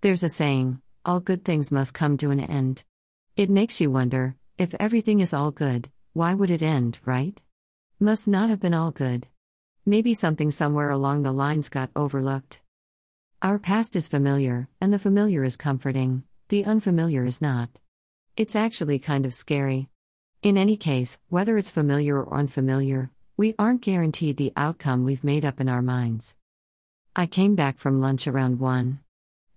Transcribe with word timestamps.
There's 0.00 0.22
a 0.22 0.28
saying, 0.28 0.80
all 1.04 1.18
good 1.18 1.44
things 1.44 1.72
must 1.72 1.92
come 1.92 2.16
to 2.18 2.30
an 2.30 2.38
end. 2.38 2.84
It 3.34 3.50
makes 3.50 3.80
you 3.80 3.90
wonder, 3.90 4.36
if 4.56 4.72
everything 4.78 5.18
is 5.18 5.34
all 5.34 5.50
good, 5.50 5.90
why 6.12 6.34
would 6.34 6.50
it 6.50 6.62
end, 6.62 7.00
right? 7.04 7.40
Must 7.98 8.28
not 8.28 8.48
have 8.48 8.60
been 8.60 8.74
all 8.74 8.92
good. 8.92 9.26
Maybe 9.84 10.14
something 10.14 10.52
somewhere 10.52 10.90
along 10.90 11.24
the 11.24 11.32
lines 11.32 11.68
got 11.68 11.90
overlooked. 11.96 12.60
Our 13.42 13.58
past 13.58 13.96
is 13.96 14.06
familiar, 14.06 14.68
and 14.80 14.92
the 14.92 15.00
familiar 15.00 15.42
is 15.42 15.56
comforting, 15.56 16.22
the 16.48 16.64
unfamiliar 16.64 17.24
is 17.24 17.42
not. 17.42 17.68
It's 18.36 18.54
actually 18.54 19.00
kind 19.00 19.26
of 19.26 19.34
scary. 19.34 19.88
In 20.44 20.56
any 20.56 20.76
case, 20.76 21.18
whether 21.28 21.58
it's 21.58 21.72
familiar 21.72 22.22
or 22.22 22.38
unfamiliar, 22.38 23.10
we 23.36 23.56
aren't 23.58 23.80
guaranteed 23.80 24.36
the 24.36 24.52
outcome 24.56 25.04
we've 25.04 25.24
made 25.24 25.44
up 25.44 25.60
in 25.60 25.68
our 25.68 25.82
minds. 25.82 26.36
I 27.16 27.26
came 27.26 27.56
back 27.56 27.78
from 27.78 28.00
lunch 28.00 28.28
around 28.28 28.60
1. 28.60 29.00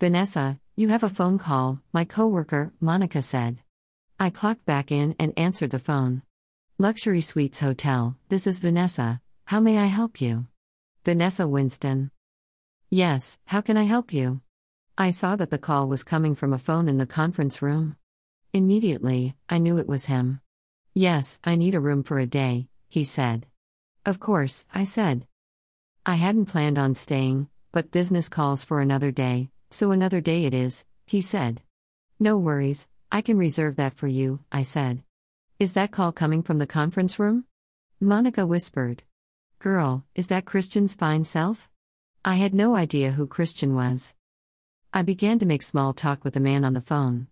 Vanessa, 0.01 0.59
you 0.75 0.87
have 0.87 1.03
a 1.03 1.09
phone 1.09 1.37
call, 1.37 1.79
my 1.93 2.03
coworker, 2.03 2.73
Monica 2.81 3.21
said. 3.21 3.59
I 4.19 4.31
clocked 4.31 4.65
back 4.65 4.91
in 4.91 5.15
and 5.19 5.31
answered 5.37 5.69
the 5.69 5.77
phone. 5.77 6.23
Luxury 6.79 7.21
Suites 7.21 7.59
Hotel, 7.59 8.17
this 8.27 8.47
is 8.47 8.57
Vanessa. 8.57 9.21
How 9.45 9.59
may 9.59 9.77
I 9.77 9.85
help 9.85 10.19
you? 10.19 10.47
Vanessa 11.05 11.47
Winston. 11.47 12.09
Yes, 12.89 13.37
how 13.45 13.61
can 13.61 13.77
I 13.77 13.83
help 13.83 14.11
you? 14.11 14.41
I 14.97 15.11
saw 15.11 15.35
that 15.35 15.51
the 15.51 15.59
call 15.59 15.87
was 15.87 16.03
coming 16.03 16.33
from 16.33 16.51
a 16.51 16.57
phone 16.57 16.89
in 16.89 16.97
the 16.97 17.05
conference 17.05 17.61
room. 17.61 17.95
Immediately, 18.53 19.35
I 19.49 19.59
knew 19.59 19.77
it 19.77 19.87
was 19.87 20.07
him. 20.07 20.41
Yes, 20.95 21.37
I 21.43 21.55
need 21.55 21.75
a 21.75 21.79
room 21.79 22.01
for 22.01 22.17
a 22.17 22.25
day, 22.25 22.69
he 22.89 23.03
said. 23.03 23.45
Of 24.03 24.19
course, 24.19 24.65
I 24.73 24.83
said. 24.83 25.27
I 26.07 26.15
hadn't 26.15 26.47
planned 26.47 26.79
on 26.79 26.95
staying, 26.95 27.49
but 27.71 27.91
business 27.91 28.29
calls 28.29 28.63
for 28.63 28.81
another 28.81 29.11
day, 29.11 29.51
so 29.71 29.91
another 29.91 30.21
day 30.21 30.45
it 30.45 30.53
is, 30.53 30.85
he 31.05 31.21
said. 31.21 31.61
No 32.19 32.37
worries, 32.37 32.87
I 33.11 33.21
can 33.21 33.37
reserve 33.37 33.77
that 33.77 33.95
for 33.95 34.07
you, 34.07 34.41
I 34.51 34.61
said. 34.61 35.03
Is 35.59 35.73
that 35.73 35.91
call 35.91 36.11
coming 36.11 36.43
from 36.43 36.59
the 36.59 36.67
conference 36.67 37.17
room? 37.17 37.45
Monica 37.99 38.45
whispered. 38.45 39.03
Girl, 39.59 40.05
is 40.13 40.27
that 40.27 40.45
Christian's 40.45 40.95
fine 40.95 41.23
self? 41.23 41.69
I 42.25 42.35
had 42.35 42.53
no 42.53 42.75
idea 42.75 43.11
who 43.11 43.25
Christian 43.27 43.73
was. 43.73 44.15
I 44.93 45.03
began 45.03 45.39
to 45.39 45.45
make 45.45 45.63
small 45.63 45.93
talk 45.93 46.23
with 46.23 46.33
the 46.33 46.39
man 46.39 46.65
on 46.65 46.73
the 46.73 46.81
phone. 46.81 47.27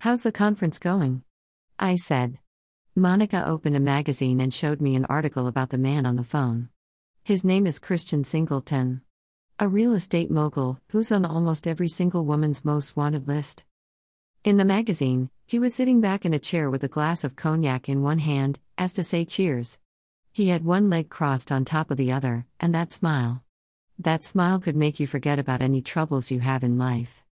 How's 0.00 0.22
the 0.22 0.32
conference 0.32 0.78
going? 0.78 1.22
I 1.78 1.96
said. 1.96 2.38
Monica 2.94 3.46
opened 3.46 3.76
a 3.76 3.80
magazine 3.80 4.40
and 4.40 4.52
showed 4.52 4.80
me 4.80 4.96
an 4.96 5.04
article 5.04 5.46
about 5.46 5.70
the 5.70 5.78
man 5.78 6.04
on 6.04 6.16
the 6.16 6.24
phone. 6.24 6.70
His 7.24 7.44
name 7.44 7.66
is 7.66 7.78
Christian 7.78 8.24
Singleton. 8.24 9.02
A 9.58 9.68
real 9.68 9.94
estate 9.94 10.30
mogul 10.30 10.78
who's 10.90 11.10
on 11.10 11.24
almost 11.24 11.66
every 11.66 11.88
single 11.88 12.26
woman's 12.26 12.62
most 12.62 12.94
wanted 12.94 13.26
list. 13.26 13.64
In 14.44 14.58
the 14.58 14.66
magazine, 14.66 15.30
he 15.46 15.58
was 15.58 15.74
sitting 15.74 16.02
back 16.02 16.26
in 16.26 16.34
a 16.34 16.38
chair 16.38 16.68
with 16.68 16.84
a 16.84 16.88
glass 16.88 17.24
of 17.24 17.36
cognac 17.36 17.88
in 17.88 18.02
one 18.02 18.18
hand, 18.18 18.60
as 18.76 18.92
to 18.92 19.02
say 19.02 19.24
cheers. 19.24 19.78
He 20.30 20.48
had 20.48 20.66
one 20.66 20.90
leg 20.90 21.08
crossed 21.08 21.50
on 21.50 21.64
top 21.64 21.90
of 21.90 21.96
the 21.96 22.12
other, 22.12 22.44
and 22.60 22.74
that 22.74 22.90
smile. 22.90 23.42
That 23.98 24.24
smile 24.24 24.60
could 24.60 24.76
make 24.76 25.00
you 25.00 25.06
forget 25.06 25.38
about 25.38 25.62
any 25.62 25.80
troubles 25.80 26.30
you 26.30 26.40
have 26.40 26.62
in 26.62 26.76
life. 26.76 27.24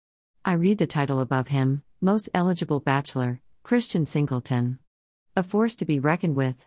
I 0.44 0.52
read 0.52 0.78
the 0.78 0.86
title 0.86 1.18
above 1.18 1.48
him 1.48 1.82
Most 2.00 2.28
Eligible 2.32 2.78
Bachelor, 2.78 3.40
Christian 3.64 4.06
Singleton. 4.06 4.78
A 5.36 5.42
force 5.42 5.74
to 5.74 5.84
be 5.84 5.98
reckoned 5.98 6.36
with. 6.36 6.66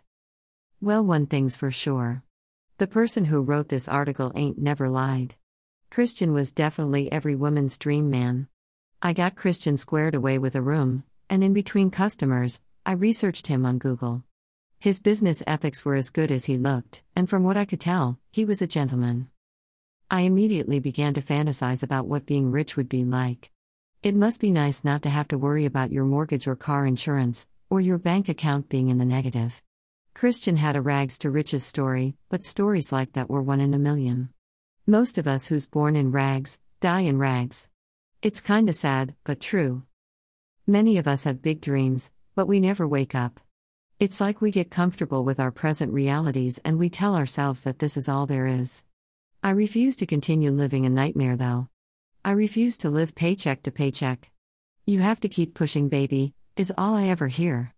Well, 0.82 1.02
one 1.02 1.24
thing's 1.24 1.56
for 1.56 1.70
sure. 1.70 2.24
The 2.76 2.86
person 2.86 3.24
who 3.24 3.40
wrote 3.40 3.70
this 3.70 3.88
article 3.88 4.32
ain't 4.34 4.58
never 4.58 4.90
lied. 4.90 5.34
Christian 5.90 6.32
was 6.32 6.52
definitely 6.52 7.10
every 7.10 7.34
woman's 7.34 7.78
dream 7.78 8.10
man. 8.10 8.48
I 9.00 9.12
got 9.12 9.36
Christian 9.36 9.76
squared 9.76 10.14
away 10.14 10.38
with 10.38 10.54
a 10.54 10.62
room, 10.62 11.04
and 11.30 11.42
in 11.42 11.52
between 11.52 11.90
customers, 11.90 12.60
I 12.84 12.92
researched 12.92 13.46
him 13.46 13.64
on 13.64 13.78
Google. 13.78 14.24
His 14.78 15.00
business 15.00 15.42
ethics 15.46 15.84
were 15.84 15.94
as 15.94 16.10
good 16.10 16.30
as 16.30 16.44
he 16.44 16.58
looked, 16.58 17.02
and 17.14 17.28
from 17.28 17.44
what 17.44 17.56
I 17.56 17.64
could 17.64 17.80
tell, 17.80 18.18
he 18.30 18.44
was 18.44 18.60
a 18.60 18.66
gentleman. 18.66 19.30
I 20.10 20.22
immediately 20.22 20.80
began 20.80 21.14
to 21.14 21.20
fantasize 21.20 21.82
about 21.82 22.06
what 22.06 22.26
being 22.26 22.50
rich 22.50 22.76
would 22.76 22.88
be 22.88 23.04
like. 23.04 23.50
It 24.02 24.14
must 24.14 24.40
be 24.40 24.50
nice 24.50 24.84
not 24.84 25.02
to 25.02 25.10
have 25.10 25.28
to 25.28 25.38
worry 25.38 25.64
about 25.64 25.92
your 25.92 26.04
mortgage 26.04 26.46
or 26.46 26.56
car 26.56 26.86
insurance, 26.86 27.48
or 27.70 27.80
your 27.80 27.98
bank 27.98 28.28
account 28.28 28.68
being 28.68 28.88
in 28.88 28.98
the 28.98 29.04
negative. 29.04 29.62
Christian 30.14 30.56
had 30.56 30.76
a 30.76 30.80
rags 30.80 31.18
to 31.18 31.30
riches 31.30 31.64
story, 31.64 32.16
but 32.28 32.44
stories 32.44 32.92
like 32.92 33.14
that 33.14 33.28
were 33.30 33.42
one 33.42 33.60
in 33.60 33.74
a 33.74 33.78
million. 33.78 34.28
Most 34.88 35.18
of 35.18 35.26
us 35.26 35.48
who's 35.48 35.66
born 35.66 35.96
in 35.96 36.12
rags, 36.12 36.60
die 36.80 37.00
in 37.00 37.18
rags. 37.18 37.68
It's 38.22 38.40
kinda 38.40 38.72
sad, 38.72 39.16
but 39.24 39.40
true. 39.40 39.82
Many 40.64 40.96
of 40.96 41.08
us 41.08 41.24
have 41.24 41.42
big 41.42 41.60
dreams, 41.60 42.12
but 42.36 42.46
we 42.46 42.60
never 42.60 42.86
wake 42.86 43.12
up. 43.12 43.40
It's 43.98 44.20
like 44.20 44.40
we 44.40 44.52
get 44.52 44.70
comfortable 44.70 45.24
with 45.24 45.40
our 45.40 45.50
present 45.50 45.92
realities 45.92 46.60
and 46.64 46.78
we 46.78 46.88
tell 46.88 47.16
ourselves 47.16 47.62
that 47.62 47.80
this 47.80 47.96
is 47.96 48.08
all 48.08 48.26
there 48.26 48.46
is. 48.46 48.84
I 49.42 49.50
refuse 49.50 49.96
to 49.96 50.06
continue 50.06 50.52
living 50.52 50.86
a 50.86 50.88
nightmare 50.88 51.36
though. 51.36 51.68
I 52.24 52.30
refuse 52.30 52.78
to 52.78 52.88
live 52.88 53.16
paycheck 53.16 53.64
to 53.64 53.72
paycheck. 53.72 54.30
You 54.84 55.00
have 55.00 55.18
to 55.22 55.28
keep 55.28 55.54
pushing, 55.54 55.88
baby, 55.88 56.32
is 56.56 56.72
all 56.78 56.94
I 56.94 57.08
ever 57.08 57.26
hear. 57.26 57.74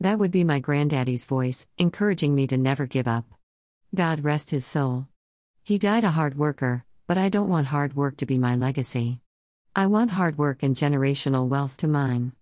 That 0.00 0.18
would 0.18 0.32
be 0.32 0.42
my 0.42 0.58
granddaddy's 0.58 1.26
voice, 1.26 1.68
encouraging 1.78 2.34
me 2.34 2.48
to 2.48 2.56
never 2.56 2.86
give 2.86 3.06
up. 3.06 3.26
God 3.94 4.24
rest 4.24 4.50
his 4.50 4.66
soul. 4.66 5.06
He 5.66 5.78
died 5.78 6.04
a 6.04 6.10
hard 6.10 6.36
worker, 6.36 6.84
but 7.06 7.16
I 7.16 7.30
don't 7.30 7.48
want 7.48 7.68
hard 7.68 7.96
work 7.96 8.18
to 8.18 8.26
be 8.26 8.36
my 8.36 8.54
legacy. 8.54 9.20
I 9.74 9.86
want 9.86 10.10
hard 10.10 10.36
work 10.36 10.62
and 10.62 10.76
generational 10.76 11.48
wealth 11.48 11.78
to 11.78 11.88
mine. 11.88 12.32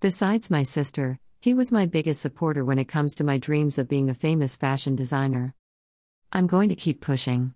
Besides 0.00 0.50
my 0.50 0.64
sister, 0.64 1.20
he 1.40 1.54
was 1.54 1.70
my 1.70 1.86
biggest 1.86 2.20
supporter 2.20 2.64
when 2.64 2.80
it 2.80 2.88
comes 2.88 3.14
to 3.14 3.22
my 3.22 3.38
dreams 3.38 3.78
of 3.78 3.88
being 3.88 4.10
a 4.10 4.14
famous 4.14 4.56
fashion 4.56 4.96
designer. 4.96 5.54
I'm 6.32 6.48
going 6.48 6.68
to 6.68 6.74
keep 6.74 7.00
pushing. 7.00 7.54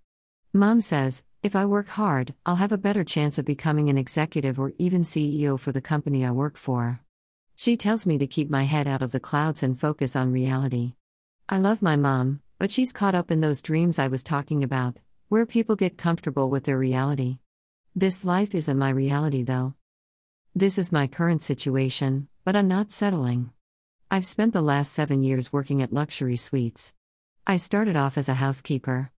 Mom 0.52 0.80
says, 0.80 1.24
if 1.42 1.56
I 1.56 1.66
work 1.66 1.88
hard, 1.88 2.34
I'll 2.46 2.62
have 2.62 2.70
a 2.70 2.78
better 2.78 3.02
chance 3.02 3.38
of 3.38 3.44
becoming 3.44 3.90
an 3.90 3.98
executive 3.98 4.60
or 4.60 4.72
even 4.78 5.02
CEO 5.02 5.58
for 5.58 5.72
the 5.72 5.80
company 5.80 6.24
I 6.24 6.30
work 6.30 6.56
for. 6.56 7.00
She 7.56 7.76
tells 7.76 8.06
me 8.06 8.18
to 8.18 8.28
keep 8.28 8.50
my 8.50 8.62
head 8.62 8.86
out 8.86 9.02
of 9.02 9.10
the 9.10 9.18
clouds 9.18 9.64
and 9.64 9.76
focus 9.76 10.14
on 10.14 10.30
reality. 10.30 10.92
I 11.48 11.58
love 11.58 11.82
my 11.82 11.96
mom, 11.96 12.40
but 12.60 12.70
she's 12.70 12.92
caught 12.92 13.16
up 13.16 13.32
in 13.32 13.40
those 13.40 13.60
dreams 13.60 13.98
I 13.98 14.06
was 14.06 14.22
talking 14.22 14.62
about, 14.62 14.96
where 15.28 15.44
people 15.44 15.76
get 15.76 15.98
comfortable 15.98 16.48
with 16.48 16.64
their 16.64 16.78
reality. 16.78 17.38
This 17.94 18.24
life 18.24 18.54
isn't 18.54 18.78
my 18.78 18.88
reality, 18.88 19.42
though. 19.42 19.74
This 20.54 20.78
is 20.78 20.90
my 20.90 21.06
current 21.06 21.42
situation, 21.42 22.28
but 22.44 22.56
I'm 22.56 22.66
not 22.66 22.90
settling. 22.90 23.50
I've 24.10 24.24
spent 24.24 24.54
the 24.54 24.62
last 24.62 24.90
seven 24.90 25.22
years 25.22 25.52
working 25.52 25.82
at 25.82 25.92
luxury 25.92 26.36
suites. 26.36 26.94
I 27.46 27.58
started 27.58 27.94
off 27.94 28.16
as 28.16 28.30
a 28.30 28.40
housekeeper. 28.40 29.10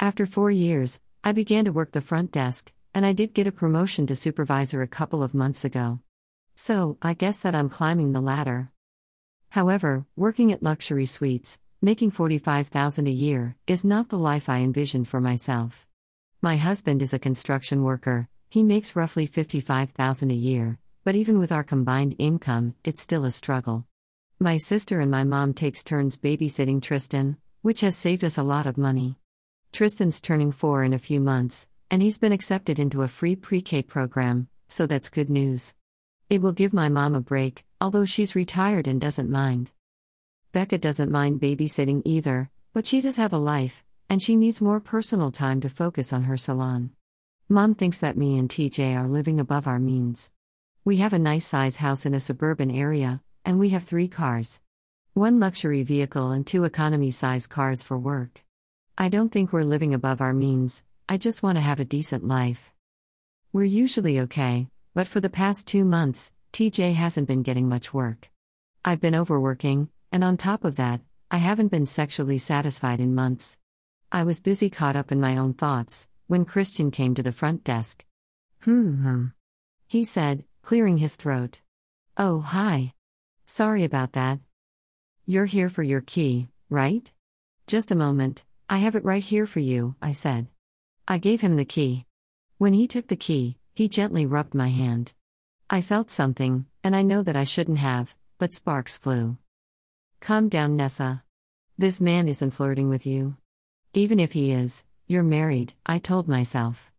After 0.00 0.26
four 0.26 0.50
years, 0.50 1.00
I 1.22 1.30
began 1.30 1.64
to 1.66 1.72
work 1.72 1.92
the 1.92 2.00
front 2.00 2.32
desk, 2.32 2.72
and 2.92 3.06
I 3.06 3.12
did 3.12 3.32
get 3.32 3.46
a 3.46 3.52
promotion 3.52 4.08
to 4.08 4.16
supervisor 4.16 4.82
a 4.82 4.88
couple 4.88 5.22
of 5.22 5.32
months 5.32 5.64
ago. 5.64 6.00
So, 6.56 6.98
I 7.00 7.14
guess 7.14 7.38
that 7.38 7.54
I'm 7.54 7.68
climbing 7.68 8.10
the 8.10 8.20
ladder. 8.20 8.72
However, 9.50 10.06
working 10.16 10.50
at 10.50 10.64
luxury 10.64 11.06
suites, 11.06 11.60
making 11.84 12.12
45,000 12.12 13.08
a 13.08 13.10
year, 13.10 13.56
is 13.66 13.84
not 13.84 14.08
the 14.08 14.16
life 14.16 14.48
I 14.48 14.60
envisioned 14.60 15.08
for 15.08 15.20
myself. 15.20 15.88
My 16.40 16.56
husband 16.56 17.02
is 17.02 17.12
a 17.12 17.18
construction 17.18 17.82
worker, 17.82 18.28
he 18.48 18.62
makes 18.62 18.94
roughly 18.94 19.26
55,000 19.26 20.30
a 20.30 20.34
year, 20.34 20.78
but 21.02 21.16
even 21.16 21.40
with 21.40 21.50
our 21.50 21.64
combined 21.64 22.14
income, 22.20 22.76
it's 22.84 23.02
still 23.02 23.24
a 23.24 23.32
struggle. 23.32 23.84
My 24.38 24.58
sister 24.58 25.00
and 25.00 25.10
my 25.10 25.24
mom 25.24 25.54
takes 25.54 25.82
turns 25.82 26.16
babysitting 26.16 26.80
Tristan, 26.80 27.36
which 27.62 27.80
has 27.80 27.96
saved 27.96 28.22
us 28.22 28.38
a 28.38 28.44
lot 28.44 28.66
of 28.66 28.78
money. 28.78 29.16
Tristan's 29.72 30.20
turning 30.20 30.52
4 30.52 30.84
in 30.84 30.92
a 30.92 31.00
few 31.00 31.18
months, 31.18 31.66
and 31.90 32.00
he's 32.00 32.18
been 32.18 32.30
accepted 32.30 32.78
into 32.78 33.02
a 33.02 33.08
free 33.08 33.34
pre-K 33.34 33.82
program, 33.82 34.46
so 34.68 34.86
that's 34.86 35.08
good 35.08 35.30
news. 35.30 35.74
It 36.30 36.42
will 36.42 36.52
give 36.52 36.72
my 36.72 36.88
mom 36.88 37.16
a 37.16 37.20
break, 37.20 37.64
although 37.80 38.04
she's 38.04 38.36
retired 38.36 38.86
and 38.86 39.00
doesn't 39.00 39.28
mind. 39.28 39.72
Becca 40.52 40.76
doesn't 40.76 41.10
mind 41.10 41.40
babysitting 41.40 42.02
either, 42.04 42.50
but 42.74 42.86
she 42.86 43.00
does 43.00 43.16
have 43.16 43.32
a 43.32 43.38
life, 43.38 43.82
and 44.10 44.20
she 44.20 44.36
needs 44.36 44.60
more 44.60 44.80
personal 44.80 45.30
time 45.30 45.62
to 45.62 45.68
focus 45.70 46.12
on 46.12 46.24
her 46.24 46.36
salon. 46.36 46.90
Mom 47.48 47.74
thinks 47.74 47.96
that 47.98 48.18
me 48.18 48.36
and 48.36 48.50
TJ 48.50 48.94
are 48.94 49.08
living 49.08 49.40
above 49.40 49.66
our 49.66 49.78
means. 49.78 50.30
We 50.84 50.98
have 50.98 51.14
a 51.14 51.18
nice 51.18 51.46
size 51.46 51.76
house 51.76 52.04
in 52.04 52.12
a 52.12 52.20
suburban 52.20 52.70
area, 52.70 53.22
and 53.46 53.58
we 53.58 53.70
have 53.70 53.84
three 53.84 54.08
cars 54.08 54.60
one 55.14 55.40
luxury 55.40 55.82
vehicle 55.82 56.30
and 56.30 56.46
two 56.46 56.64
economy 56.64 57.10
size 57.10 57.46
cars 57.46 57.82
for 57.82 57.98
work. 57.98 58.44
I 58.96 59.08
don't 59.08 59.30
think 59.30 59.52
we're 59.52 59.62
living 59.62 59.94
above 59.94 60.20
our 60.20 60.34
means, 60.34 60.84
I 61.08 61.16
just 61.16 61.42
want 61.42 61.56
to 61.56 61.62
have 61.62 61.80
a 61.80 61.84
decent 61.86 62.26
life. 62.26 62.72
We're 63.54 63.64
usually 63.64 64.20
okay, 64.20 64.68
but 64.94 65.08
for 65.08 65.20
the 65.20 65.30
past 65.30 65.66
two 65.66 65.84
months, 65.86 66.34
TJ 66.52 66.92
hasn't 66.92 67.28
been 67.28 67.42
getting 67.42 67.70
much 67.70 67.94
work. 67.94 68.30
I've 68.84 69.00
been 69.00 69.14
overworking, 69.14 69.88
and 70.12 70.22
on 70.22 70.36
top 70.36 70.64
of 70.64 70.76
that, 70.76 71.00
I 71.30 71.38
haven't 71.38 71.68
been 71.68 71.86
sexually 71.86 72.36
satisfied 72.36 73.00
in 73.00 73.14
months. 73.14 73.58
I 74.12 74.24
was 74.24 74.40
busy 74.40 74.68
caught 74.68 74.94
up 74.94 75.10
in 75.10 75.18
my 75.20 75.38
own 75.38 75.54
thoughts 75.54 76.06
when 76.26 76.44
Christian 76.44 76.90
came 76.90 77.14
to 77.14 77.22
the 77.22 77.32
front 77.32 77.64
desk. 77.64 78.04
Hmm. 78.60 79.02
hmm. 79.02 79.26
He 79.88 80.04
said, 80.04 80.44
clearing 80.62 80.98
his 80.98 81.16
throat. 81.16 81.62
Oh, 82.16 82.40
hi. 82.40 82.92
Sorry 83.46 83.84
about 83.84 84.12
that. 84.12 84.40
You're 85.24 85.46
here 85.46 85.68
for 85.70 85.82
your 85.82 86.02
key, 86.02 86.48
right? 86.68 87.10
Just 87.66 87.90
a 87.90 87.96
moment, 87.96 88.44
I 88.68 88.78
have 88.78 88.94
it 88.94 89.04
right 89.04 89.24
here 89.24 89.46
for 89.46 89.60
you, 89.60 89.96
I 90.02 90.12
said. 90.12 90.48
I 91.08 91.18
gave 91.18 91.40
him 91.40 91.56
the 91.56 91.64
key. 91.64 92.06
When 92.58 92.74
he 92.74 92.86
took 92.86 93.08
the 93.08 93.16
key, 93.16 93.56
he 93.74 93.88
gently 93.88 94.26
rubbed 94.26 94.54
my 94.54 94.68
hand. 94.68 95.14
I 95.70 95.80
felt 95.80 96.10
something, 96.10 96.66
and 96.84 96.94
I 96.94 97.02
know 97.02 97.22
that 97.22 97.36
I 97.36 97.44
shouldn't 97.44 97.78
have, 97.78 98.14
but 98.38 98.52
sparks 98.52 98.98
flew. 98.98 99.38
Calm 100.22 100.48
down, 100.48 100.76
Nessa. 100.76 101.24
This 101.76 102.00
man 102.00 102.28
isn't 102.28 102.52
flirting 102.52 102.88
with 102.88 103.04
you. 103.04 103.38
Even 103.92 104.20
if 104.20 104.34
he 104.34 104.52
is, 104.52 104.84
you're 105.08 105.24
married, 105.24 105.74
I 105.84 105.98
told 105.98 106.28
myself. 106.28 106.92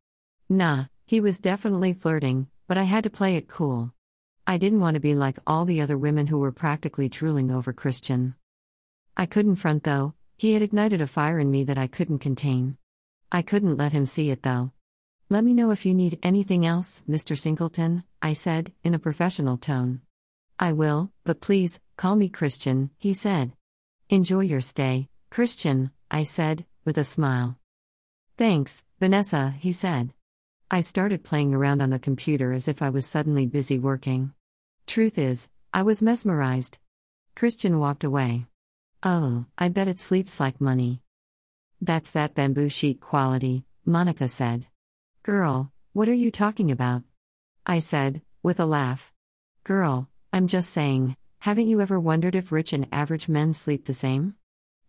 Nah, 0.50 0.88
he 1.06 1.22
was 1.22 1.40
definitely 1.40 1.94
flirting, 1.94 2.48
but 2.68 2.78
I 2.78 2.84
had 2.84 3.06
to 3.06 3.10
play 3.10 3.38
it 3.38 3.48
cool. 3.48 3.94
I 4.46 4.58
didn't 4.58 4.82
want 4.82 4.96
to 4.96 5.00
be 5.00 5.16
like 5.16 5.40
all 5.48 5.64
the 5.64 5.80
other 5.80 5.98
women 5.98 6.28
who 6.28 6.38
were 6.38 6.52
practically 6.52 7.08
drooling 7.08 7.50
over 7.50 7.72
Christian. 7.72 8.36
I 9.16 9.26
couldn't 9.26 9.56
front 9.56 9.86
though, 9.86 10.16
he 10.38 10.52
had 10.52 10.62
ignited 10.62 11.00
a 11.00 11.08
fire 11.08 11.40
in 11.40 11.50
me 11.50 11.64
that 11.64 11.78
I 11.78 11.88
couldn't 11.88 12.20
contain. 12.20 12.76
I 13.32 13.42
couldn't 13.42 13.78
let 13.78 13.94
him 13.94 14.06
see 14.06 14.32
it 14.32 14.44
though. 14.44 14.72
Let 15.30 15.46
me 15.46 15.54
know 15.54 15.72
if 15.72 15.86
you 15.86 15.94
need 15.94 16.20
anything 16.24 16.66
else, 16.66 17.04
Mr. 17.10 17.38
Singleton, 17.38 18.04
I 18.22 18.34
said, 18.34 18.74
in 18.84 18.94
a 18.94 19.00
professional 19.00 19.56
tone. 19.56 20.02
I 20.60 20.74
will, 20.74 21.12
but 21.24 21.42
please, 21.42 21.80
call 21.98 22.16
me 22.16 22.30
Christian, 22.30 22.92
he 22.98 23.14
said. 23.14 23.54
Enjoy 24.10 24.42
your 24.42 24.62
stay, 24.62 25.10
Christian, 25.30 25.92
I 26.12 26.24
said, 26.24 26.66
with 26.86 26.98
a 26.98 27.04
smile. 27.04 27.58
Thanks, 28.38 28.84
Vanessa, 29.00 29.56
he 29.60 29.72
said. 29.72 30.14
I 30.70 30.82
started 30.82 31.24
playing 31.24 31.54
around 31.54 31.82
on 31.82 31.90
the 31.90 32.00
computer 32.00 32.52
as 32.52 32.68
if 32.68 32.82
I 32.82 32.90
was 32.90 33.06
suddenly 33.06 33.46
busy 33.46 33.78
working. 33.78 34.34
Truth 34.88 35.18
is, 35.18 35.50
I 35.74 35.84
was 35.84 36.02
mesmerized. 36.02 36.80
Christian 37.36 37.80
walked 37.80 38.04
away. 38.04 38.46
Oh, 39.04 39.46
I 39.58 39.70
bet 39.70 39.88
it 39.88 40.00
sleeps 40.00 40.40
like 40.40 40.62
money. 40.62 41.02
That's 41.82 42.12
that 42.12 42.36
bamboo 42.36 42.70
sheet 42.70 43.02
quality, 43.02 43.66
Monica 43.86 44.28
said. 44.28 44.68
Girl, 45.24 45.72
what 45.94 46.08
are 46.08 46.14
you 46.14 46.32
talking 46.32 46.72
about? 46.72 47.04
I 47.66 47.80
said, 47.80 48.22
with 48.42 48.60
a 48.60 48.66
laugh. 48.66 49.12
Girl, 49.64 50.10
I'm 50.36 50.48
just 50.48 50.72
saying, 50.72 51.16
haven't 51.42 51.68
you 51.68 51.80
ever 51.80 52.00
wondered 52.00 52.34
if 52.34 52.52
rich 52.52 52.74
and 52.74 52.88
average 52.92 53.30
men 53.30 53.54
sleep 53.54 53.86
the 53.86 53.94
same? 53.94 54.34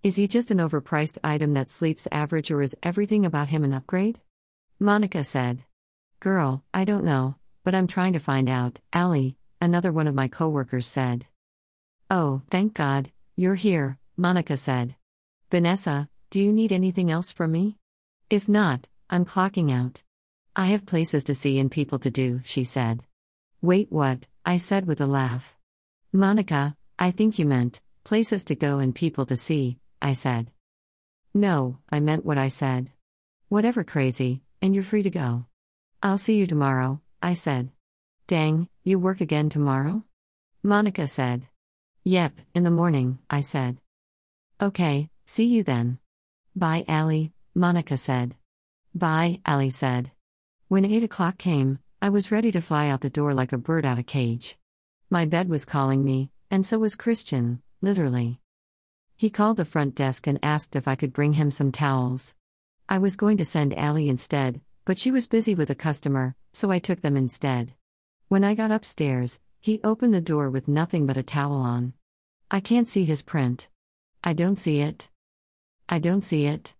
Is 0.02 0.16
he 0.16 0.26
just 0.26 0.50
an 0.50 0.56
overpriced 0.56 1.18
item 1.22 1.52
that 1.52 1.68
sleeps 1.68 2.08
average 2.10 2.50
or 2.50 2.62
is 2.62 2.74
everything 2.82 3.26
about 3.26 3.50
him 3.50 3.62
an 3.62 3.74
upgrade? 3.74 4.20
Monica 4.80 5.22
said. 5.22 5.64
Girl, 6.18 6.64
I 6.72 6.86
don't 6.86 7.04
know, 7.04 7.36
but 7.62 7.74
I'm 7.74 7.86
trying 7.86 8.14
to 8.14 8.18
find 8.20 8.48
out, 8.48 8.80
Allie, 8.90 9.36
another 9.60 9.92
one 9.92 10.06
of 10.06 10.14
my 10.14 10.28
coworkers 10.28 10.86
said. 10.86 11.26
Oh, 12.10 12.40
thank 12.50 12.72
God, 12.72 13.12
you're 13.36 13.54
here, 13.54 13.98
Monica 14.16 14.56
said. 14.56 14.96
Vanessa, 15.50 16.08
do 16.30 16.40
you 16.40 16.52
need 16.52 16.72
anything 16.72 17.10
else 17.10 17.32
from 17.32 17.52
me? 17.52 17.76
If 18.30 18.48
not, 18.48 18.88
I'm 19.10 19.26
clocking 19.26 19.70
out. 19.70 20.02
I 20.56 20.68
have 20.68 20.86
places 20.86 21.22
to 21.24 21.34
see 21.34 21.58
and 21.58 21.70
people 21.70 21.98
to 21.98 22.10
do, 22.10 22.40
she 22.46 22.64
said. 22.64 23.02
Wait, 23.60 23.92
what? 23.92 24.26
I 24.46 24.58
said 24.58 24.86
with 24.86 25.00
a 25.00 25.06
laugh. 25.06 25.56
Monica, 26.12 26.76
I 26.98 27.10
think 27.10 27.38
you 27.38 27.46
meant 27.46 27.80
places 28.04 28.44
to 28.44 28.54
go 28.54 28.78
and 28.78 28.94
people 28.94 29.24
to 29.26 29.36
see, 29.36 29.78
I 30.02 30.12
said. 30.12 30.50
No, 31.32 31.78
I 31.90 32.00
meant 32.00 32.26
what 32.26 32.36
I 32.36 32.48
said. 32.48 32.90
Whatever 33.48 33.84
crazy, 33.84 34.42
and 34.60 34.74
you're 34.74 34.84
free 34.84 35.02
to 35.02 35.08
go. 35.10 35.46
I'll 36.02 36.18
see 36.18 36.36
you 36.36 36.46
tomorrow, 36.46 37.00
I 37.22 37.32
said. 37.32 37.70
Dang, 38.26 38.68
you 38.82 38.98
work 38.98 39.22
again 39.22 39.48
tomorrow? 39.48 40.04
Monica 40.62 41.06
said. 41.06 41.48
Yep, 42.04 42.34
in 42.54 42.64
the 42.64 42.70
morning, 42.70 43.20
I 43.30 43.40
said. 43.40 43.78
Okay, 44.60 45.08
see 45.24 45.46
you 45.46 45.62
then. 45.62 45.98
Bye, 46.54 46.84
Allie, 46.86 47.32
Monica 47.54 47.96
said. 47.96 48.34
Bye, 48.94 49.40
Allie 49.46 49.70
said. 49.70 50.10
When 50.68 50.84
8 50.84 51.02
o'clock 51.02 51.38
came, 51.38 51.78
I 52.04 52.10
was 52.10 52.30
ready 52.30 52.52
to 52.52 52.60
fly 52.60 52.88
out 52.88 53.00
the 53.00 53.08
door 53.08 53.32
like 53.32 53.54
a 53.54 53.56
bird 53.56 53.86
out 53.86 53.94
of 53.94 54.00
a 54.00 54.02
cage. 54.02 54.58
My 55.08 55.24
bed 55.24 55.48
was 55.48 55.64
calling 55.64 56.04
me, 56.04 56.28
and 56.50 56.66
so 56.66 56.78
was 56.78 56.96
Christian, 56.96 57.62
literally. 57.80 58.40
He 59.16 59.30
called 59.30 59.56
the 59.56 59.64
front 59.64 59.94
desk 59.94 60.26
and 60.26 60.38
asked 60.42 60.76
if 60.76 60.86
I 60.86 60.96
could 60.96 61.14
bring 61.14 61.32
him 61.32 61.50
some 61.50 61.72
towels. 61.72 62.34
I 62.90 62.98
was 62.98 63.16
going 63.16 63.38
to 63.38 63.44
send 63.46 63.72
Allie 63.72 64.10
instead, 64.10 64.60
but 64.84 64.98
she 64.98 65.10
was 65.10 65.26
busy 65.26 65.54
with 65.54 65.70
a 65.70 65.74
customer, 65.74 66.36
so 66.52 66.70
I 66.70 66.78
took 66.78 67.00
them 67.00 67.16
instead. 67.16 67.72
When 68.28 68.44
I 68.44 68.54
got 68.54 68.70
upstairs, 68.70 69.40
he 69.62 69.80
opened 69.82 70.12
the 70.12 70.20
door 70.20 70.50
with 70.50 70.68
nothing 70.68 71.06
but 71.06 71.16
a 71.16 71.22
towel 71.22 71.56
on. 71.56 71.94
I 72.50 72.60
can't 72.60 72.86
see 72.86 73.06
his 73.06 73.22
print. 73.22 73.68
I 74.22 74.34
don't 74.34 74.56
see 74.56 74.80
it. 74.80 75.08
I 75.88 76.00
don't 76.00 76.20
see 76.20 76.44
it. 76.44 76.74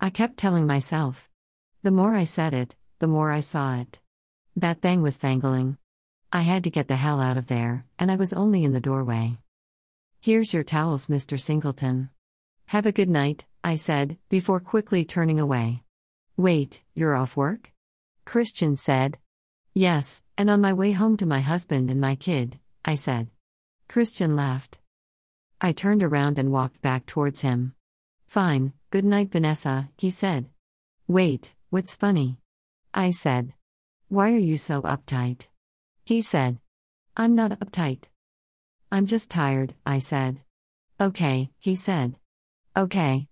I 0.00 0.10
kept 0.10 0.36
telling 0.36 0.66
myself. 0.66 1.30
The 1.84 1.92
more 1.92 2.16
I 2.16 2.24
said 2.24 2.52
it, 2.52 2.74
the 2.98 3.06
more 3.06 3.30
I 3.30 3.38
saw 3.38 3.76
it. 3.76 4.00
That 4.56 4.80
thing 4.80 5.02
was 5.02 5.18
thangling. 5.18 5.78
I 6.32 6.42
had 6.42 6.62
to 6.64 6.70
get 6.70 6.86
the 6.86 6.96
hell 6.96 7.20
out 7.20 7.36
of 7.36 7.48
there, 7.48 7.86
and 7.98 8.10
I 8.10 8.16
was 8.16 8.32
only 8.32 8.62
in 8.62 8.72
the 8.72 8.80
doorway. 8.80 9.38
Here's 10.20 10.54
your 10.54 10.62
towels, 10.62 11.08
Mr. 11.08 11.40
Singleton. 11.40 12.10
Have 12.66 12.86
a 12.86 12.92
good 12.92 13.10
night, 13.10 13.46
I 13.64 13.74
said, 13.74 14.16
before 14.28 14.60
quickly 14.60 15.04
turning 15.04 15.40
away. 15.40 15.82
Wait, 16.36 16.82
you're 16.94 17.16
off 17.16 17.36
work? 17.36 17.72
Christian 18.24 18.76
said. 18.76 19.18
Yes, 19.74 20.22
and 20.38 20.48
on 20.48 20.60
my 20.60 20.72
way 20.72 20.92
home 20.92 21.16
to 21.16 21.26
my 21.26 21.40
husband 21.40 21.90
and 21.90 22.00
my 22.00 22.14
kid, 22.14 22.60
I 22.84 22.94
said. 22.94 23.28
Christian 23.88 24.36
laughed. 24.36 24.78
I 25.60 25.72
turned 25.72 26.02
around 26.02 26.38
and 26.38 26.52
walked 26.52 26.80
back 26.80 27.06
towards 27.06 27.40
him. 27.40 27.74
Fine, 28.26 28.72
good 28.90 29.04
night, 29.04 29.32
Vanessa, 29.32 29.90
he 29.98 30.10
said. 30.10 30.48
Wait, 31.08 31.54
what's 31.70 31.96
funny? 31.96 32.38
I 32.92 33.10
said. 33.10 33.52
Why 34.08 34.32
are 34.32 34.38
you 34.38 34.58
so 34.58 34.82
uptight? 34.82 35.48
He 36.04 36.20
said. 36.20 36.58
I'm 37.16 37.34
not 37.34 37.58
uptight. 37.58 38.04
I'm 38.92 39.06
just 39.06 39.30
tired, 39.30 39.74
I 39.86 39.98
said. 39.98 40.40
Okay, 41.00 41.50
he 41.58 41.74
said. 41.74 42.16
Okay. 42.76 43.28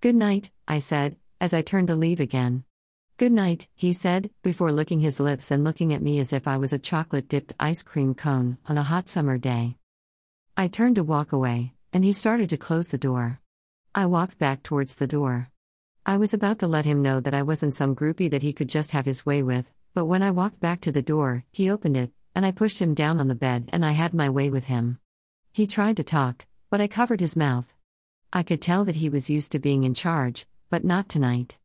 Good 0.00 0.16
night, 0.16 0.50
I 0.66 0.78
said, 0.78 1.16
as 1.40 1.52
I 1.52 1.62
turned 1.62 1.88
to 1.88 1.94
leave 1.94 2.20
again. 2.20 2.64
Good 3.16 3.32
night, 3.32 3.68
he 3.74 3.92
said, 3.92 4.30
before 4.42 4.72
licking 4.72 5.00
his 5.00 5.20
lips 5.20 5.50
and 5.50 5.62
looking 5.62 5.92
at 5.92 6.02
me 6.02 6.18
as 6.18 6.32
if 6.32 6.48
I 6.48 6.56
was 6.56 6.72
a 6.72 6.78
chocolate 6.78 7.28
dipped 7.28 7.54
ice 7.60 7.82
cream 7.82 8.14
cone 8.14 8.58
on 8.66 8.78
a 8.78 8.82
hot 8.82 9.08
summer 9.08 9.38
day. 9.38 9.76
I 10.56 10.68
turned 10.68 10.96
to 10.96 11.04
walk 11.04 11.32
away, 11.32 11.74
and 11.92 12.02
he 12.02 12.12
started 12.12 12.50
to 12.50 12.56
close 12.56 12.88
the 12.88 12.98
door. 12.98 13.40
I 13.94 14.06
walked 14.06 14.38
back 14.38 14.62
towards 14.62 14.96
the 14.96 15.06
door. 15.06 15.50
I 16.06 16.16
was 16.16 16.34
about 16.34 16.58
to 16.58 16.66
let 16.66 16.86
him 16.86 17.02
know 17.02 17.20
that 17.20 17.34
I 17.34 17.42
wasn't 17.42 17.74
some 17.74 17.94
groupie 17.94 18.30
that 18.30 18.42
he 18.42 18.52
could 18.52 18.68
just 18.68 18.90
have 18.92 19.06
his 19.06 19.24
way 19.24 19.42
with, 19.42 19.72
but 19.94 20.06
when 20.06 20.22
I 20.22 20.32
walked 20.32 20.60
back 20.60 20.80
to 20.82 20.92
the 20.92 21.02
door, 21.02 21.44
he 21.52 21.70
opened 21.70 21.96
it, 21.96 22.12
and 22.34 22.44
I 22.44 22.50
pushed 22.50 22.80
him 22.80 22.94
down 22.94 23.20
on 23.20 23.28
the 23.28 23.34
bed 23.34 23.70
and 23.72 23.84
I 23.84 23.92
had 23.92 24.12
my 24.12 24.28
way 24.28 24.50
with 24.50 24.64
him. 24.64 24.98
He 25.52 25.68
tried 25.68 25.96
to 25.98 26.04
talk, 26.04 26.46
but 26.68 26.80
I 26.80 26.88
covered 26.88 27.20
his 27.20 27.36
mouth. 27.36 27.72
I 28.32 28.42
could 28.42 28.60
tell 28.60 28.84
that 28.84 28.96
he 28.96 29.08
was 29.08 29.30
used 29.30 29.52
to 29.52 29.60
being 29.60 29.84
in 29.84 29.94
charge, 29.94 30.46
but 30.68 30.84
not 30.84 31.08
tonight. 31.08 31.58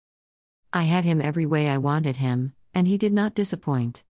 I 0.71 0.83
had 0.83 1.05
him 1.05 1.19
every 1.19 1.47
way 1.47 1.67
I 1.67 1.79
wanted 1.79 2.17
him, 2.17 2.53
and 2.75 2.87
he 2.87 2.99
did 2.99 3.11
not 3.11 3.33
disappoint. 3.33 4.03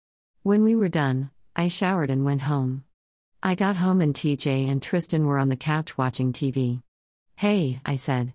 When 0.43 0.65
we 0.65 0.75
were 0.75 0.89
done, 0.89 1.31
I 1.55 1.69
showered 1.69 2.09
and 2.09 2.25
went 2.25 2.43
home. 2.43 2.85
I 3.43 3.55
got 3.55 3.77
home 3.77 4.01
and 4.01 4.15
TJ 4.15 4.71
and 4.71 4.83
Tristan 4.83 5.27
were 5.27 5.39
on 5.39 5.51
the 5.51 5.57
couch 5.57 5.99
watching 5.99 6.33
TV. 6.33 6.81
Hey, 7.37 7.81
I 7.85 7.97
said. 7.97 8.33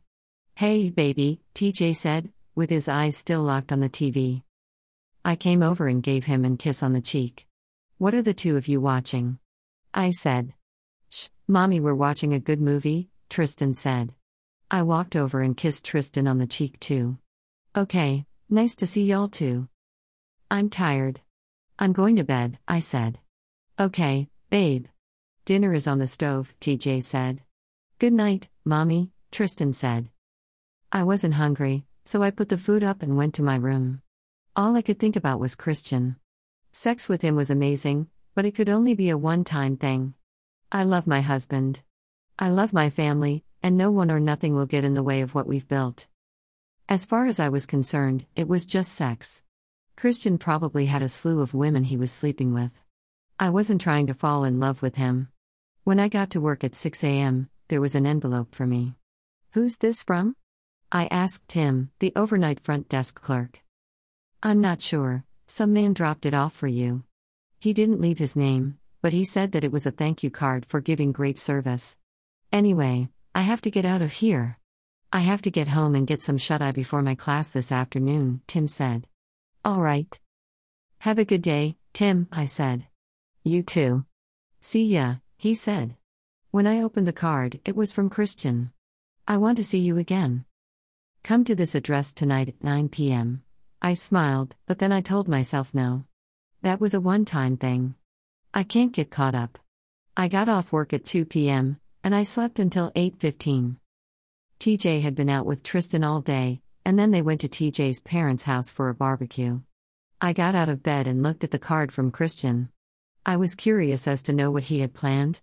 Hey, 0.56 0.92
baby, 0.92 1.42
TJ 1.56 1.96
said, 1.96 2.32
with 2.54 2.70
his 2.70 2.88
eyes 2.88 3.18
still 3.18 3.42
locked 3.42 3.72
on 3.72 3.80
the 3.80 3.90
TV. 3.90 4.44
I 5.24 5.36
came 5.36 5.62
over 5.62 5.88
and 5.88 6.02
gave 6.02 6.26
him 6.26 6.44
a 6.44 6.58
kiss 6.58 6.82
on 6.82 6.94
the 6.94 7.02
cheek. 7.02 7.46
What 8.00 8.16
are 8.16 8.24
the 8.24 8.34
two 8.34 8.58
of 8.58 8.68
you 8.68 8.82
watching? 8.82 9.38
I 9.94 10.10
said. 10.10 10.54
Shh, 11.10 11.28
mommy, 11.48 11.80
we're 11.80 11.94
watching 11.94 12.34
a 12.34 12.40
good 12.40 12.60
movie, 12.60 13.10
Tristan 13.30 13.76
said. 13.76 14.14
I 14.72 14.82
walked 14.82 15.16
over 15.16 15.42
and 15.42 15.56
kissed 15.56 15.86
Tristan 15.86 16.28
on 16.28 16.40
the 16.40 16.48
cheek 16.48 16.80
too. 16.80 17.20
Okay, 17.78 18.26
nice 18.50 18.76
to 18.78 18.88
see 18.88 19.04
y'all 19.04 19.28
too. 19.28 19.68
I'm 20.50 20.70
tired. 20.70 21.22
I'm 21.78 21.94
going 21.94 22.16
to 22.16 22.24
bed, 22.24 22.58
I 22.68 22.80
said. 22.80 23.20
Okay, 23.80 24.28
babe. 24.50 24.88
Dinner 25.46 25.74
is 25.76 25.88
on 25.88 26.00
the 26.00 26.08
stove, 26.08 26.56
TJ 26.62 27.04
said. 27.04 27.44
Good 28.00 28.14
night, 28.14 28.50
Mommy, 28.66 29.12
Tristan 29.32 29.74
said. 29.74 30.10
I 30.92 31.04
wasn't 31.04 31.36
hungry, 31.36 31.86
so 32.06 32.24
I 32.24 32.32
put 32.32 32.50
the 32.50 32.58
food 32.58 32.84
up 32.84 33.04
and 33.04 33.16
went 33.16 33.36
to 33.36 33.44
my 33.44 33.56
room. 33.56 34.02
All 34.54 34.76
I 34.76 34.82
could 34.82 35.00
think 35.00 35.16
about 35.16 35.40
was 35.40 35.56
Christian. 35.56 36.18
Sex 36.74 37.08
with 37.08 37.22
him 37.22 37.38
was 37.38 37.50
amazing, 37.50 38.08
but 38.36 38.46
it 38.46 38.54
could 38.54 38.68
only 38.68 38.94
be 38.94 39.10
a 39.10 39.18
one 39.18 39.46
time 39.46 39.78
thing. 39.78 40.14
I 40.70 40.84
love 40.84 41.08
my 41.08 41.22
husband. 41.22 41.84
I 42.38 42.50
love 42.50 42.74
my 42.74 42.90
family, 42.90 43.46
and 43.64 43.78
no 43.78 43.92
one 43.92 44.12
or 44.12 44.20
nothing 44.20 44.54
will 44.54 44.66
get 44.66 44.84
in 44.84 44.94
the 44.94 45.04
way 45.04 45.22
of 45.22 45.34
what 45.34 45.48
we've 45.48 45.68
built. 45.70 46.08
As 46.90 47.06
far 47.06 47.28
as 47.28 47.40
I 47.40 47.48
was 47.48 47.66
concerned, 47.66 48.26
it 48.36 48.50
was 48.50 48.66
just 48.66 48.92
sex. 48.92 49.42
Christian 49.96 50.38
probably 50.38 50.88
had 50.88 51.02
a 51.02 51.08
slew 51.08 51.40
of 51.40 51.54
women 51.54 51.86
he 51.86 51.96
was 51.96 52.12
sleeping 52.12 52.54
with. 52.54 52.78
I 53.40 53.50
wasn't 53.50 53.80
trying 53.80 54.08
to 54.08 54.14
fall 54.14 54.44
in 54.44 54.60
love 54.60 54.82
with 54.82 54.96
him. 54.96 55.30
When 55.86 55.98
I 55.98 56.10
got 56.10 56.30
to 56.32 56.42
work 56.42 56.66
at 56.66 56.76
6 56.76 57.06
a.m., 57.06 57.50
there 57.70 57.80
was 57.80 57.96
an 57.96 58.06
envelope 58.06 58.54
for 58.54 58.68
me. 58.68 58.96
Who's 59.52 59.78
this 59.78 60.04
from? 60.04 60.36
I 60.92 61.08
asked 61.10 61.48
Tim, 61.48 61.92
the 62.00 62.12
overnight 62.18 62.60
front 62.60 62.90
desk 62.90 63.22
clerk. 63.22 63.62
I'm 64.44 64.60
not 64.60 64.82
sure, 64.82 65.24
some 65.46 65.72
man 65.72 65.94
dropped 65.94 66.26
it 66.26 66.34
off 66.34 66.52
for 66.52 66.68
you. 66.68 67.04
He 67.60 67.74
didn't 67.74 68.02
leave 68.02 68.18
his 68.18 68.36
name, 68.36 68.80
but 69.00 69.14
he 69.14 69.24
said 69.24 69.52
that 69.52 69.64
it 69.64 69.72
was 69.72 69.86
a 69.86 69.92
thank 69.92 70.24
you 70.24 70.32
card 70.32 70.66
for 70.66 70.82
giving 70.82 71.12
great 71.12 71.38
service. 71.38 72.00
Anyway, 72.52 73.10
I 73.36 73.42
have 73.42 73.62
to 73.62 73.70
get 73.70 73.86
out 73.86 74.02
of 74.02 74.14
here. 74.14 74.58
I 75.14 75.20
have 75.20 75.44
to 75.44 75.52
get 75.52 75.68
home 75.68 75.94
and 75.94 76.08
get 76.08 76.24
some 76.24 76.40
shut 76.40 76.60
eye 76.60 76.72
before 76.72 77.04
my 77.04 77.14
class 77.14 77.50
this 77.50 77.72
afternoon, 77.72 78.42
Tim 78.48 78.68
said. 78.68 79.06
All 79.64 79.80
right. 79.80 80.20
Have 81.02 81.20
a 81.20 81.26
good 81.26 81.44
day, 81.44 81.78
Tim, 81.94 82.28
I 82.32 82.46
said. 82.46 82.88
You 83.44 83.62
too. 83.62 84.06
See 84.60 84.86
ya, 84.86 85.18
he 85.38 85.54
said. 85.54 85.98
When 86.50 86.66
I 86.66 86.82
opened 86.82 87.08
the 87.08 87.14
card, 87.14 87.60
it 87.64 87.76
was 87.76 87.94
from 87.94 88.10
Christian. 88.10 88.72
I 89.28 89.38
want 89.38 89.58
to 89.58 89.64
see 89.64 89.80
you 89.80 89.98
again. 89.98 90.46
Come 91.24 91.44
to 91.46 91.54
this 91.54 91.76
address 91.76 92.12
tonight 92.12 92.50
at 92.50 92.64
9 92.64 92.90
p.m. 92.90 93.44
I 93.84 93.96
smiled, 93.96 94.56
but 94.68 94.78
then 94.78 94.92
I 94.92 95.02
told 95.02 95.28
myself 95.28 95.74
no. 95.74 96.06
That 96.62 96.80
was 96.80 96.94
a 96.94 97.02
one 97.02 97.26
time 97.26 97.58
thing. 97.58 97.96
I 98.54 98.62
can't 98.62 98.92
get 98.92 99.10
caught 99.10 99.34
up. 99.34 99.58
I 100.16 100.28
got 100.28 100.48
off 100.48 100.72
work 100.72 100.94
at 100.94 101.04
2 101.04 101.26
p.m., 101.26 101.80
and 102.04 102.14
I 102.14 102.22
slept 102.22 102.60
until 102.60 102.92
8:15. 102.92 103.78
TJ 104.60 105.02
had 105.02 105.16
been 105.16 105.30
out 105.30 105.48
with 105.48 105.64
Tristan 105.64 106.04
all 106.04 106.22
day, 106.22 106.62
and 106.86 107.00
then 107.00 107.10
they 107.10 107.24
went 107.24 107.42
to 107.42 107.50
TJ's 107.50 108.02
parents' 108.02 108.44
house 108.44 108.70
for 108.70 108.90
a 108.90 108.94
barbecue. 108.94 109.62
I 110.22 110.34
got 110.34 110.54
out 110.54 110.70
of 110.70 110.84
bed 110.84 111.08
and 111.08 111.24
looked 111.24 111.44
at 111.44 111.50
the 111.50 111.58
card 111.58 111.92
from 111.92 112.12
Christian. 112.12 112.70
I 113.26 113.38
was 113.38 113.56
curious 113.56 114.08
as 114.08 114.22
to 114.24 114.34
know 114.34 114.52
what 114.52 114.66
he 114.66 114.82
had 114.82 114.94
planned. 114.94 115.42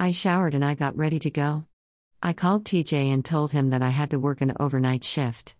I 0.00 0.10
showered 0.12 0.54
and 0.54 0.64
I 0.64 0.74
got 0.74 0.96
ready 0.96 1.18
to 1.18 1.30
go. 1.30 1.66
I 2.22 2.32
called 2.32 2.64
TJ 2.64 3.12
and 3.12 3.22
told 3.22 3.52
him 3.52 3.68
that 3.70 3.82
I 3.82 3.90
had 3.90 4.08
to 4.12 4.18
work 4.18 4.40
an 4.40 4.54
overnight 4.58 5.04
shift. 5.04 5.54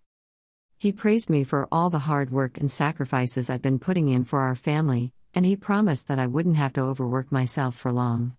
He 0.77 0.91
praised 0.91 1.29
me 1.29 1.43
for 1.43 1.67
all 1.71 1.89
the 1.89 1.99
hard 1.99 2.31
work 2.31 2.57
and 2.57 2.71
sacrifices 2.71 3.49
I'd 3.49 3.61
been 3.61 3.79
putting 3.79 4.09
in 4.09 4.23
for 4.23 4.41
our 4.41 4.55
family, 4.55 5.13
and 5.33 5.45
he 5.45 5.55
promised 5.55 6.07
that 6.07 6.19
I 6.19 6.27
wouldn't 6.27 6.57
have 6.57 6.73
to 6.73 6.81
overwork 6.81 7.31
myself 7.31 7.75
for 7.75 7.91
long. 7.91 8.35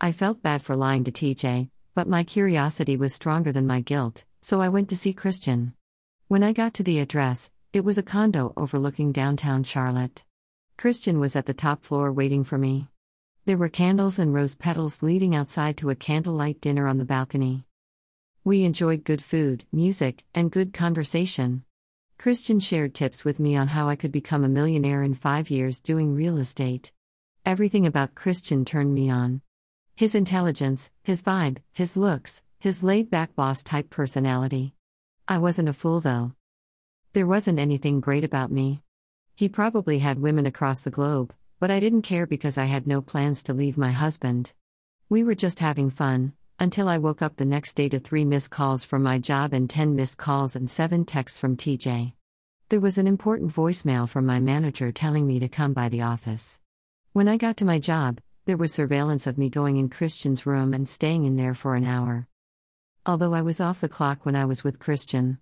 I 0.00 0.10
felt 0.10 0.42
bad 0.42 0.62
for 0.62 0.74
lying 0.74 1.04
to 1.04 1.12
TJ, 1.12 1.68
but 1.94 2.08
my 2.08 2.24
curiosity 2.24 2.96
was 2.96 3.14
stronger 3.14 3.52
than 3.52 3.66
my 3.66 3.80
guilt, 3.80 4.24
so 4.40 4.60
I 4.60 4.70
went 4.70 4.88
to 4.88 4.96
see 4.96 5.12
Christian. 5.12 5.74
When 6.26 6.42
I 6.42 6.52
got 6.52 6.74
to 6.74 6.82
the 6.82 6.98
address, 6.98 7.50
it 7.72 7.84
was 7.84 7.98
a 7.98 8.02
condo 8.02 8.52
overlooking 8.56 9.12
downtown 9.12 9.62
Charlotte. 9.62 10.24
Christian 10.76 11.20
was 11.20 11.36
at 11.36 11.46
the 11.46 11.54
top 11.54 11.84
floor 11.84 12.12
waiting 12.12 12.44
for 12.44 12.58
me. 12.58 12.88
There 13.44 13.58
were 13.58 13.68
candles 13.68 14.18
and 14.18 14.34
rose 14.34 14.54
petals 14.54 15.02
leading 15.02 15.36
outside 15.36 15.76
to 15.76 15.90
a 15.90 15.94
candlelight 15.94 16.60
dinner 16.60 16.88
on 16.88 16.98
the 16.98 17.04
balcony. 17.04 17.64
We 18.42 18.64
enjoyed 18.64 19.04
good 19.04 19.22
food, 19.22 19.66
music, 19.70 20.24
and 20.34 20.50
good 20.50 20.72
conversation. 20.72 21.62
Christian 22.18 22.60
shared 22.60 22.94
tips 22.94 23.24
with 23.24 23.40
me 23.40 23.56
on 23.56 23.68
how 23.68 23.88
I 23.88 23.96
could 23.96 24.12
become 24.12 24.44
a 24.44 24.48
millionaire 24.48 25.02
in 25.02 25.14
five 25.14 25.50
years 25.50 25.80
doing 25.80 26.14
real 26.14 26.38
estate. 26.38 26.92
Everything 27.44 27.84
about 27.84 28.14
Christian 28.14 28.64
turned 28.64 28.94
me 28.94 29.10
on. 29.10 29.42
His 29.94 30.14
intelligence, 30.14 30.90
his 31.02 31.22
vibe, 31.22 31.58
his 31.72 31.96
looks, 31.96 32.42
his 32.60 32.82
laid 32.82 33.10
back 33.10 33.34
boss 33.34 33.62
type 33.62 33.90
personality. 33.90 34.74
I 35.28 35.38
wasn't 35.38 35.68
a 35.68 35.74
fool 35.74 36.00
though. 36.00 36.32
There 37.12 37.26
wasn't 37.26 37.58
anything 37.58 38.00
great 38.00 38.24
about 38.24 38.50
me. 38.50 38.80
He 39.34 39.48
probably 39.48 39.98
had 39.98 40.18
women 40.20 40.46
across 40.46 40.78
the 40.78 40.90
globe, 40.90 41.34
but 41.60 41.70
I 41.70 41.80
didn't 41.80 42.02
care 42.02 42.26
because 42.26 42.56
I 42.56 42.64
had 42.64 42.86
no 42.86 43.02
plans 43.02 43.42
to 43.44 43.54
leave 43.54 43.76
my 43.76 43.90
husband. 43.90 44.52
We 45.10 45.24
were 45.24 45.34
just 45.34 45.58
having 45.58 45.90
fun, 45.90 46.32
until 46.58 46.88
I 46.88 46.98
woke 46.98 47.22
up 47.22 47.36
the 47.36 47.44
next 47.44 47.74
day 47.74 47.88
to 47.88 47.98
three 47.98 48.24
missed 48.24 48.50
calls 48.50 48.84
from 48.84 49.02
my 49.02 49.18
job 49.18 49.52
and 49.52 49.68
10 49.68 49.96
missed 49.96 50.18
calls 50.18 50.54
and 50.54 50.70
seven 50.70 51.04
texts 51.04 51.38
from 51.38 51.56
TJ. 51.56 52.12
There 52.68 52.80
was 52.80 52.98
an 52.98 53.06
important 53.06 53.52
voicemail 53.52 54.08
from 54.08 54.26
my 54.26 54.40
manager 54.40 54.90
telling 54.92 55.26
me 55.26 55.38
to 55.40 55.48
come 55.48 55.72
by 55.72 55.88
the 55.88 56.02
office. 56.02 56.60
When 57.12 57.28
I 57.28 57.36
got 57.36 57.56
to 57.58 57.64
my 57.64 57.78
job, 57.78 58.20
there 58.46 58.56
was 58.56 58.72
surveillance 58.72 59.26
of 59.26 59.38
me 59.38 59.48
going 59.48 59.76
in 59.76 59.88
Christian's 59.88 60.46
room 60.46 60.74
and 60.74 60.88
staying 60.88 61.24
in 61.24 61.36
there 61.36 61.54
for 61.54 61.76
an 61.76 61.84
hour. 61.84 62.28
Although 63.06 63.34
I 63.34 63.42
was 63.42 63.60
off 63.60 63.80
the 63.80 63.88
clock 63.88 64.24
when 64.24 64.36
I 64.36 64.44
was 64.44 64.64
with 64.64 64.78
Christian, 64.78 65.38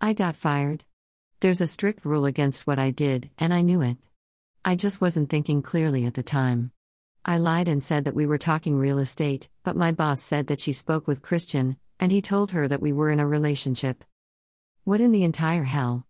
I 0.00 0.12
got 0.12 0.36
fired. 0.36 0.84
There's 1.40 1.60
a 1.60 1.66
strict 1.66 2.04
rule 2.04 2.24
against 2.24 2.66
what 2.66 2.78
I 2.78 2.90
did, 2.90 3.30
and 3.38 3.52
I 3.52 3.62
knew 3.62 3.82
it. 3.82 3.96
I 4.64 4.76
just 4.76 5.00
wasn't 5.00 5.30
thinking 5.30 5.62
clearly 5.62 6.06
at 6.06 6.14
the 6.14 6.22
time. 6.22 6.72
I 7.24 7.36
lied 7.36 7.68
and 7.68 7.84
said 7.84 8.04
that 8.04 8.14
we 8.14 8.26
were 8.26 8.38
talking 8.38 8.78
real 8.78 8.98
estate, 8.98 9.48
but 9.62 9.76
my 9.76 9.92
boss 9.92 10.22
said 10.22 10.46
that 10.46 10.60
she 10.60 10.72
spoke 10.72 11.06
with 11.06 11.20
Christian, 11.22 11.76
and 11.98 12.10
he 12.10 12.22
told 12.22 12.52
her 12.52 12.66
that 12.66 12.80
we 12.80 12.92
were 12.92 13.10
in 13.10 13.20
a 13.20 13.26
relationship. 13.26 14.04
What 14.84 15.02
in 15.02 15.12
the 15.12 15.24
entire 15.24 15.64
hell? 15.64 16.06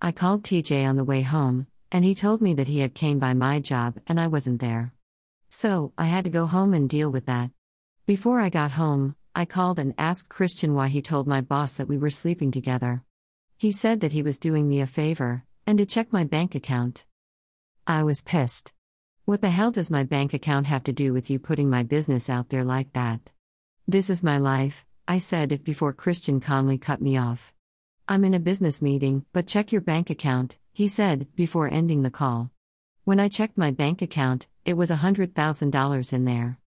I 0.00 0.12
called 0.12 0.44
TJ 0.44 0.88
on 0.88 0.96
the 0.96 1.04
way 1.04 1.22
home, 1.22 1.66
and 1.90 2.04
he 2.04 2.14
told 2.14 2.40
me 2.40 2.54
that 2.54 2.68
he 2.68 2.78
had 2.78 2.94
came 2.94 3.18
by 3.18 3.34
my 3.34 3.60
job 3.60 3.98
and 4.06 4.20
I 4.20 4.28
wasn't 4.28 4.60
there. 4.60 4.94
So, 5.50 5.92
I 5.98 6.06
had 6.06 6.24
to 6.24 6.30
go 6.30 6.46
home 6.46 6.72
and 6.74 6.88
deal 6.88 7.10
with 7.10 7.26
that. 7.26 7.50
Before 8.06 8.40
I 8.40 8.48
got 8.48 8.72
home, 8.72 9.16
I 9.34 9.44
called 9.44 9.78
and 9.78 9.94
asked 9.98 10.28
Christian 10.28 10.74
why 10.74 10.88
he 10.88 11.02
told 11.02 11.26
my 11.26 11.40
boss 11.40 11.74
that 11.74 11.88
we 11.88 11.98
were 11.98 12.10
sleeping 12.10 12.50
together. 12.50 13.02
He 13.58 13.72
said 13.72 14.00
that 14.00 14.12
he 14.12 14.22
was 14.22 14.38
doing 14.38 14.68
me 14.68 14.80
a 14.80 14.86
favor, 14.86 15.44
and 15.66 15.78
to 15.78 15.86
check 15.86 16.12
my 16.12 16.24
bank 16.24 16.54
account. 16.54 17.04
I 17.86 18.02
was 18.02 18.22
pissed. 18.22 18.72
What 19.24 19.40
the 19.40 19.50
hell 19.50 19.70
does 19.70 19.88
my 19.88 20.02
bank 20.02 20.34
account 20.34 20.66
have 20.66 20.82
to 20.82 20.92
do 20.92 21.12
with 21.12 21.30
you 21.30 21.38
putting 21.38 21.70
my 21.70 21.84
business 21.84 22.28
out 22.28 22.48
there 22.48 22.64
like 22.64 22.92
that? 22.94 23.30
This 23.86 24.10
is 24.10 24.24
my 24.24 24.38
life, 24.38 24.84
I 25.06 25.18
said 25.18 25.62
before 25.62 25.92
Christian 25.92 26.40
calmly 26.40 26.76
cut 26.76 27.00
me 27.00 27.16
off. 27.16 27.54
I'm 28.08 28.24
in 28.24 28.34
a 28.34 28.40
business 28.40 28.82
meeting, 28.82 29.24
but 29.32 29.46
check 29.46 29.70
your 29.70 29.80
bank 29.80 30.10
account, 30.10 30.58
he 30.72 30.88
said, 30.88 31.28
before 31.36 31.70
ending 31.72 32.02
the 32.02 32.10
call. 32.10 32.50
When 33.04 33.20
I 33.20 33.28
checked 33.28 33.56
my 33.56 33.70
bank 33.70 34.02
account, 34.02 34.48
it 34.64 34.74
was 34.74 34.90
$100,000 34.90 36.12
in 36.12 36.24
there. 36.24 36.58